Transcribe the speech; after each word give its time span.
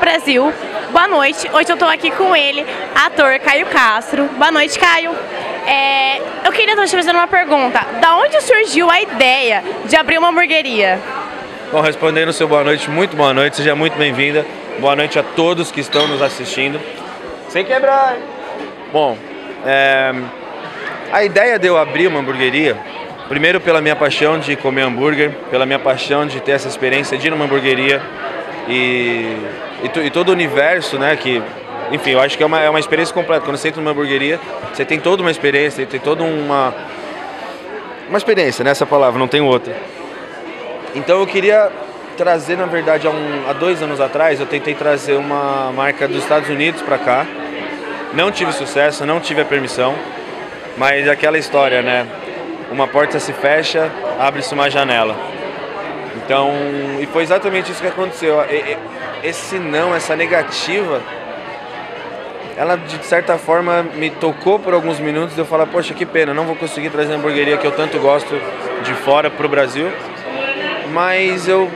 Brasil, 0.00 0.52
boa 0.90 1.06
noite. 1.06 1.48
Hoje 1.52 1.70
eu 1.70 1.76
tô 1.76 1.84
aqui 1.84 2.10
com 2.10 2.34
ele, 2.34 2.66
ator 2.92 3.38
Caio 3.38 3.66
Castro. 3.66 4.24
Boa 4.36 4.50
noite, 4.50 4.76
Caio. 4.76 5.12
É, 5.64 6.18
eu 6.44 6.50
queria 6.50 6.72
estar 6.72 6.86
te 6.86 6.96
fazendo 6.96 7.14
uma 7.14 7.28
pergunta. 7.28 7.86
Da 8.00 8.16
onde 8.16 8.40
surgiu 8.40 8.90
a 8.90 9.00
ideia 9.00 9.62
de 9.84 9.94
abrir 9.94 10.18
uma 10.18 10.30
hamburgueria? 10.30 10.98
Bom, 11.70 11.80
respondendo 11.80 12.30
o 12.30 12.32
seu 12.32 12.48
boa 12.48 12.64
noite, 12.64 12.90
muito 12.90 13.16
boa 13.16 13.32
noite, 13.32 13.58
seja 13.58 13.76
muito 13.76 13.96
bem-vinda. 13.96 14.44
Boa 14.80 14.96
noite 14.96 15.20
a 15.20 15.22
todos 15.22 15.70
que 15.70 15.80
estão 15.80 16.08
nos 16.08 16.20
assistindo. 16.20 16.80
Sem 17.48 17.64
quebrar! 17.64 18.16
Bom, 18.92 19.16
é, 19.64 20.12
a 21.12 21.24
ideia 21.24 21.58
de 21.58 21.66
eu 21.66 21.76
abrir 21.76 22.06
uma 22.06 22.20
hamburgueria, 22.20 22.76
primeiro 23.28 23.60
pela 23.60 23.80
minha 23.80 23.96
paixão 23.96 24.38
de 24.38 24.56
comer 24.56 24.82
hambúrguer, 24.82 25.32
pela 25.50 25.66
minha 25.66 25.78
paixão 25.78 26.26
de 26.26 26.40
ter 26.40 26.52
essa 26.52 26.68
experiência 26.68 27.16
de 27.18 27.26
ir 27.26 27.30
numa 27.30 27.44
hamburgueria 27.44 28.00
e, 28.68 29.36
e, 29.82 30.06
e 30.06 30.10
todo 30.10 30.28
o 30.28 30.32
universo, 30.32 30.98
né, 30.98 31.16
que 31.16 31.42
enfim, 31.92 32.10
eu 32.10 32.20
acho 32.20 32.36
que 32.36 32.42
é 32.42 32.46
uma, 32.46 32.60
é 32.60 32.70
uma 32.70 32.78
experiência 32.78 33.12
completa. 33.12 33.44
Quando 33.44 33.56
você 33.56 33.68
entra 33.68 33.80
numa 33.80 33.90
hamburgueria, 33.90 34.38
você 34.72 34.84
tem 34.84 35.00
toda 35.00 35.22
uma 35.22 35.30
experiência, 35.30 35.84
tem 35.86 35.98
toda 35.98 36.22
uma. 36.22 36.72
Uma 38.08 38.18
experiência, 38.18 38.64
né? 38.64 38.70
Essa 38.70 38.86
palavra, 38.86 39.18
não 39.18 39.28
tem 39.28 39.40
outra. 39.40 39.74
Então 40.94 41.20
eu 41.20 41.26
queria 41.26 41.70
trazer, 42.16 42.56
na 42.56 42.66
verdade, 42.66 43.06
há, 43.06 43.10
um, 43.10 43.48
há 43.48 43.52
dois 43.52 43.82
anos 43.82 44.00
atrás, 44.00 44.38
eu 44.40 44.46
tentei 44.46 44.74
trazer 44.74 45.14
uma 45.14 45.72
marca 45.72 46.06
dos 46.06 46.18
Estados 46.18 46.48
Unidos 46.48 46.82
para 46.82 46.98
cá. 46.98 47.26
Não 48.12 48.30
tive 48.30 48.52
sucesso, 48.52 49.06
não 49.06 49.20
tive 49.20 49.40
a 49.40 49.44
permissão. 49.44 49.94
Mas 50.76 51.06
é 51.06 51.10
aquela 51.10 51.38
história, 51.38 51.82
né? 51.82 52.06
Uma 52.70 52.86
porta 52.86 53.18
se 53.18 53.32
fecha, 53.32 53.90
abre-se 54.18 54.54
uma 54.54 54.70
janela. 54.70 55.16
Então, 56.16 56.52
e 57.00 57.06
foi 57.06 57.22
exatamente 57.22 57.72
isso 57.72 57.80
que 57.80 57.88
aconteceu. 57.88 58.38
Esse 59.22 59.58
não, 59.58 59.94
essa 59.94 60.14
negativa, 60.14 61.02
ela 62.56 62.76
de 62.76 63.04
certa 63.04 63.36
forma 63.36 63.82
me 63.94 64.10
tocou 64.10 64.58
por 64.58 64.72
alguns 64.72 65.00
minutos. 65.00 65.36
Eu 65.36 65.44
falo, 65.44 65.66
poxa, 65.66 65.92
que 65.92 66.06
pena, 66.06 66.32
não 66.32 66.44
vou 66.44 66.54
conseguir 66.54 66.90
trazer 66.90 67.12
a 67.12 67.16
hamburgueria 67.16 67.56
que 67.56 67.66
eu 67.66 67.72
tanto 67.72 67.98
gosto 67.98 68.40
de 68.84 68.94
fora 68.94 69.30
para 69.30 69.46
o 69.46 69.48
Brasil. 69.48 69.90
Mas 70.92 71.48
eu 71.48 71.70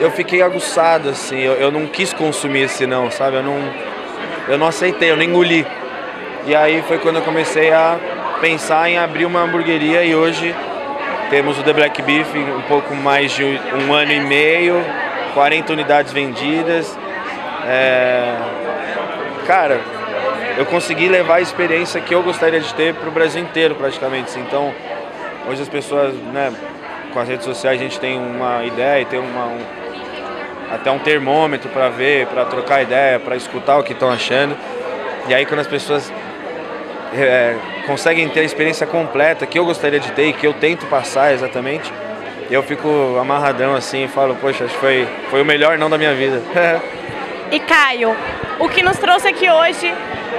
eu 0.00 0.10
fiquei 0.10 0.42
aguçado 0.42 1.10
assim, 1.10 1.38
eu, 1.38 1.52
eu 1.54 1.70
não 1.70 1.86
quis 1.86 2.12
consumir 2.12 2.62
esse 2.62 2.86
não, 2.86 3.10
sabe? 3.10 3.36
Eu 3.36 3.42
não 3.42 3.58
eu 4.48 4.58
não 4.58 4.66
aceitei, 4.66 5.10
eu 5.10 5.16
nem 5.16 5.28
engoli. 5.28 5.66
E 6.44 6.56
aí 6.56 6.82
foi 6.82 6.98
quando 6.98 7.16
eu 7.16 7.22
comecei 7.22 7.72
a 7.72 7.96
pensar 8.40 8.90
em 8.90 8.98
abrir 8.98 9.24
uma 9.26 9.42
hamburgueria 9.42 10.02
e 10.02 10.12
hoje 10.12 10.52
temos 11.30 11.56
o 11.56 11.62
The 11.62 11.72
Black 11.72 12.02
Beef 12.02 12.34
um 12.34 12.62
pouco 12.62 12.96
mais 12.96 13.30
de 13.30 13.44
um 13.44 13.94
ano 13.94 14.10
e 14.10 14.18
meio, 14.18 14.84
40 15.34 15.72
unidades 15.72 16.12
vendidas. 16.12 16.98
É... 17.64 18.34
Cara, 19.46 19.80
eu 20.58 20.66
consegui 20.66 21.08
levar 21.08 21.36
a 21.36 21.40
experiência 21.40 22.00
que 22.00 22.12
eu 22.12 22.24
gostaria 22.24 22.58
de 22.58 22.74
ter 22.74 22.92
para 22.92 23.08
o 23.08 23.12
Brasil 23.12 23.40
inteiro 23.40 23.76
praticamente. 23.76 24.36
Então, 24.40 24.74
hoje 25.48 25.62
as 25.62 25.68
pessoas, 25.68 26.12
né, 26.32 26.52
com 27.12 27.20
as 27.20 27.28
redes 27.28 27.44
sociais 27.44 27.80
a 27.80 27.84
gente 27.84 28.00
tem 28.00 28.18
uma 28.18 28.64
ideia 28.64 29.06
tem 29.06 29.20
uma, 29.20 29.44
um, 29.44 29.60
até 30.72 30.90
um 30.90 30.98
termômetro 30.98 31.70
para 31.70 31.88
ver, 31.88 32.26
para 32.26 32.44
trocar 32.46 32.82
ideia, 32.82 33.20
para 33.20 33.36
escutar 33.36 33.78
o 33.78 33.84
que 33.84 33.92
estão 33.92 34.10
achando. 34.10 34.56
E 35.28 35.34
aí 35.34 35.46
quando 35.46 35.60
as 35.60 35.68
pessoas 35.68 36.12
é, 37.14 37.56
conseguem 37.86 38.28
ter 38.28 38.40
a 38.40 38.44
experiência 38.44 38.86
completa 38.86 39.46
que 39.46 39.58
eu 39.58 39.64
gostaria 39.64 40.00
de 40.00 40.10
ter 40.12 40.26
e 40.26 40.32
que 40.32 40.46
eu 40.46 40.54
tento 40.54 40.86
passar 40.86 41.32
exatamente, 41.32 41.92
eu 42.50 42.62
fico 42.62 43.16
amarradão 43.20 43.74
assim 43.74 44.04
e 44.04 44.08
falo, 44.08 44.34
poxa, 44.36 44.64
acho 44.64 44.74
que 44.74 44.80
foi, 44.80 45.08
foi 45.30 45.42
o 45.42 45.44
melhor 45.44 45.78
não 45.78 45.88
da 45.88 45.98
minha 45.98 46.14
vida. 46.14 46.42
e 47.50 47.58
Caio, 47.60 48.16
o 48.58 48.68
que 48.68 48.82
nos 48.82 48.98
trouxe 48.98 49.28
aqui 49.28 49.50
hoje 49.50 49.92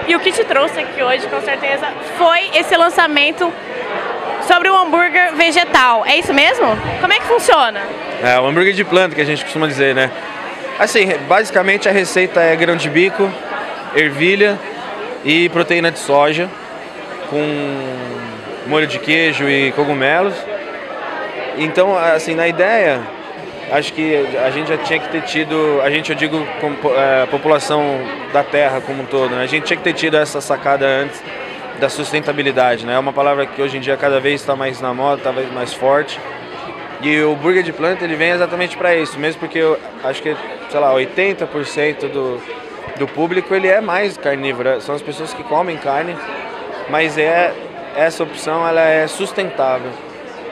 e 0.08 0.16
o 0.16 0.20
que 0.20 0.32
te 0.32 0.44
trouxe 0.44 0.80
aqui 0.80 1.02
hoje, 1.02 1.28
com 1.28 1.42
certeza, 1.42 1.88
foi 2.18 2.50
esse 2.56 2.76
lançamento 2.76 3.52
sobre 4.48 4.70
o 4.70 4.76
hambúrguer 4.76 5.34
vegetal. 5.36 6.06
É 6.06 6.18
isso 6.18 6.34
mesmo? 6.34 6.68
Como 7.00 7.14
é 7.14 7.20
que 7.20 7.26
funciona? 7.26 7.82
É, 8.22 8.40
o 8.40 8.46
hambúrguer 8.46 8.74
de 8.74 8.84
planta 8.84 9.16
que 9.16 9.22
a 9.22 9.26
gente 9.26 9.44
costuma 9.44 9.68
dizer, 9.68 9.96
né? 9.96 10.12
Assim, 10.78 11.08
basicamente 11.28 11.88
a 11.88 11.92
receita 11.92 12.42
é 12.42 12.56
grão 12.56 12.76
de 12.76 12.90
bico, 12.90 13.32
ervilha 13.96 14.60
e 15.24 15.48
proteína 15.50 15.92
de 15.92 16.00
soja 16.00 16.50
com 17.34 18.70
molho 18.70 18.86
de 18.86 19.00
queijo 19.00 19.50
e 19.50 19.72
cogumelos. 19.72 20.36
Então, 21.58 21.98
assim, 21.98 22.36
na 22.36 22.48
ideia, 22.48 23.02
acho 23.72 23.92
que 23.94 24.16
a 24.44 24.50
gente 24.52 24.68
já 24.68 24.78
tinha 24.78 25.00
que 25.00 25.10
ter 25.10 25.22
tido, 25.22 25.82
a 25.82 25.90
gente, 25.90 26.12
eu 26.12 26.16
digo, 26.16 26.38
é, 26.96 27.26
população 27.28 27.84
da 28.32 28.44
terra 28.44 28.82
como 28.82 29.04
um 29.04 29.06
todo, 29.06 29.36
né? 29.36 29.44
a 29.44 29.48
gente 29.48 29.66
tinha 29.66 29.78
que 29.78 29.84
ter 29.84 29.94
tido 29.94 30.18
essa 30.18 30.40
sacada 30.42 30.86
antes 30.86 31.22
da 31.80 31.90
sustentabilidade, 31.90 32.86
né? 32.86 32.94
É 32.94 33.00
uma 33.00 33.12
palavra 33.12 33.48
que 33.48 33.62
hoje 33.62 33.78
em 33.78 33.80
dia 33.80 33.98
cada 33.98 34.20
vez 34.20 34.42
está 34.42 34.56
mais 34.56 34.80
na 34.80 34.94
moda, 34.94 35.18
está 35.18 35.32
mais 35.54 35.74
forte. 35.74 36.20
E 37.02 37.20
o 37.22 37.36
burger 37.36 37.64
de 37.64 37.74
planta 37.74 38.06
ele 38.06 38.16
vem 38.16 38.30
exatamente 38.30 38.78
para 38.78 38.96
isso, 38.96 39.20
mesmo 39.20 39.40
porque 39.40 39.58
eu 39.58 39.78
acho 40.04 40.22
que, 40.22 40.36
sei 40.70 40.80
lá, 40.80 40.94
80% 40.94 42.10
do, 42.10 42.40
do 42.98 43.08
público 43.08 43.54
ele 43.54 43.68
é 43.68 43.82
mais 43.82 44.18
carnívoro, 44.18 44.80
são 44.82 44.96
as 44.96 45.02
pessoas 45.02 45.34
que 45.34 45.44
comem 45.44 45.76
carne, 45.78 46.16
mas 46.90 47.18
é 47.18 47.54
essa 47.96 48.24
opção 48.24 48.68
ela 48.68 48.82
é 48.82 49.08
sustentável. 49.08 49.92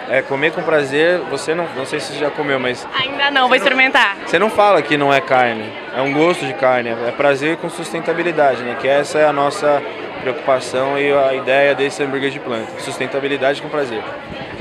É 0.10 0.22
comer 0.22 0.52
com 0.52 0.62
prazer, 0.62 1.20
você 1.30 1.56
não, 1.56 1.66
não 1.76 1.86
sei 1.86 2.00
se 2.00 2.12
você 2.12 2.20
já 2.20 2.30
comeu, 2.30 2.60
mas 2.60 2.86
ainda 2.94 3.32
não, 3.32 3.48
vou 3.48 3.56
experimentar. 3.56 4.18
Você 4.26 4.38
não 4.38 4.50
fala 4.50 4.82
que 4.82 4.98
não 4.98 5.14
é 5.14 5.22
carne, 5.22 5.72
é 5.96 6.02
um 6.02 6.12
gosto 6.12 6.46
de 6.46 6.54
carne, 6.54 6.90
é 6.90 7.12
prazer 7.12 7.56
com 7.58 7.70
sustentabilidade, 7.70 8.62
né? 8.62 8.76
Que 8.82 8.90
essa 8.90 9.20
é 9.20 9.26
a 9.26 9.32
nossa 9.32 9.82
preocupação 10.22 11.00
e 11.00 11.12
a 11.14 11.34
ideia 11.34 11.74
desse 11.74 12.04
hambúrguer 12.04 12.30
de 12.30 12.40
planta. 12.40 12.80
Sustentabilidade 12.80 13.62
com 13.62 13.70
prazer. 13.70 14.04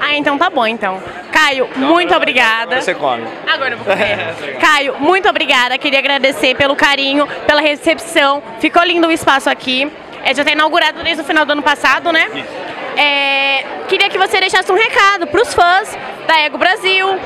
Ah, 0.01 0.17
então 0.17 0.39
tá 0.39 0.49
bom 0.49 0.67
então. 0.67 1.03
Caio, 1.31 1.69
então, 1.71 1.89
muito 1.89 2.15
obrigada. 2.15 2.81
Você 2.81 2.95
come. 2.95 3.25
Agora 3.47 3.75
eu 3.75 3.79
vou 3.79 3.87
comer. 3.87 4.57
Caio, 4.59 4.97
muito 4.99 5.29
obrigada. 5.29 5.77
Queria 5.77 5.99
agradecer 5.99 6.55
pelo 6.57 6.75
carinho, 6.75 7.27
pela 7.47 7.61
recepção. 7.61 8.43
Ficou 8.61 8.83
lindo 8.83 9.09
o 9.09 9.13
espaço 9.13 9.51
aqui. 9.51 9.91
É, 10.25 10.35
já 10.35 10.43
está 10.43 10.53
inaugurado 10.53 11.03
desde 11.03 11.23
o 11.23 11.25
final 11.25 11.45
do 11.45 11.53
ano 11.53 11.63
passado, 11.63 12.13
né? 12.13 12.29
É, 12.97 13.65
queria 13.89 14.09
que 14.09 14.19
você 14.19 14.39
deixasse 14.41 14.71
um 14.71 14.75
recado 14.75 15.27
para 15.27 15.41
os 15.41 15.55
fãs 15.55 15.97
da 16.27 16.39
Ego 16.41 16.59
Brasil, 16.59 17.19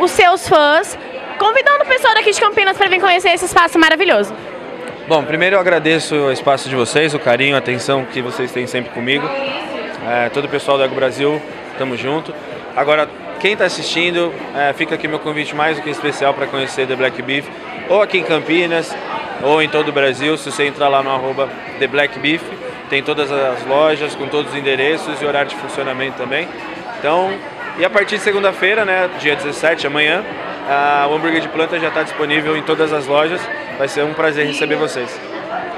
os 0.00 0.10
seus 0.10 0.48
fãs, 0.48 0.98
convidando 1.38 1.84
o 1.84 1.86
pessoal 1.86 2.14
daqui 2.14 2.30
de 2.30 2.40
Campinas 2.40 2.76
para 2.76 2.88
vir 2.88 3.00
conhecer 3.00 3.30
esse 3.30 3.44
espaço 3.44 3.78
maravilhoso. 3.78 4.34
Bom, 5.06 5.24
primeiro 5.24 5.56
eu 5.56 5.60
agradeço 5.60 6.14
o 6.14 6.32
espaço 6.32 6.68
de 6.68 6.74
vocês, 6.74 7.14
o 7.14 7.18
carinho, 7.18 7.54
a 7.54 7.58
atenção 7.58 8.04
que 8.04 8.22
vocês 8.22 8.52
têm 8.52 8.66
sempre 8.66 8.90
comigo. 8.92 9.28
É, 10.08 10.28
todo 10.28 10.44
o 10.44 10.48
pessoal 10.48 10.76
do 10.78 10.84
Ego 10.84 10.94
Brasil, 10.94 11.40
tamo 11.78 11.96
junto. 11.96 12.34
Agora, 12.76 13.08
quem 13.40 13.54
está 13.54 13.64
assistindo, 13.64 14.32
é, 14.54 14.72
fica 14.72 14.94
aqui 14.94 15.08
meu 15.08 15.18
convite 15.18 15.54
mais 15.54 15.76
do 15.76 15.82
que 15.82 15.90
especial 15.90 16.32
para 16.34 16.46
conhecer 16.46 16.86
The 16.86 16.94
Black 16.94 17.20
Beef, 17.22 17.48
ou 17.88 18.02
aqui 18.02 18.18
em 18.18 18.22
Campinas, 18.22 18.94
ou 19.42 19.62
em 19.62 19.68
todo 19.68 19.88
o 19.88 19.92
Brasil. 19.92 20.36
Se 20.36 20.50
você 20.50 20.66
entrar 20.66 20.88
lá 20.88 21.02
no 21.02 21.10
arroba 21.10 21.48
tem 22.88 23.02
todas 23.02 23.30
as 23.30 23.64
lojas 23.66 24.14
com 24.14 24.26
todos 24.26 24.52
os 24.52 24.58
endereços 24.58 25.20
e 25.22 25.24
horário 25.24 25.48
de 25.48 25.56
funcionamento 25.56 26.18
também. 26.18 26.48
Então, 26.98 27.32
e 27.78 27.84
a 27.84 27.88
partir 27.88 28.16
de 28.16 28.22
segunda-feira, 28.22 28.84
né, 28.84 29.08
dia 29.20 29.36
17, 29.36 29.86
amanhã, 29.86 30.24
a, 30.68 31.06
o 31.08 31.14
hambúrguer 31.14 31.40
de 31.40 31.48
planta 31.48 31.78
já 31.78 31.88
está 31.88 32.02
disponível 32.02 32.56
em 32.56 32.62
todas 32.62 32.92
as 32.92 33.06
lojas. 33.06 33.40
Vai 33.78 33.88
ser 33.88 34.04
um 34.04 34.12
prazer 34.12 34.46
receber 34.46 34.76
vocês. 34.76 35.18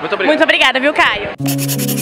Muito 0.00 0.14
obrigado. 0.14 0.26
Muito 0.26 0.42
obrigada, 0.42 0.80
viu, 0.80 0.92
Caio? 0.92 2.01